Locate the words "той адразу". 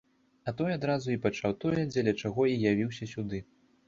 0.59-1.11